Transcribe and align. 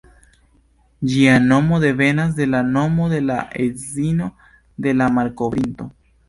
Ĝia 1.09 1.35
nomo 1.43 1.77
devenas 1.83 2.33
de 2.39 2.47
la 2.53 2.61
nomo 2.77 3.11
de 3.11 3.19
la 3.27 3.37
edzino 3.67 4.31
de 4.87 4.97
la 4.97 5.13
malkovrinto. 5.21 5.89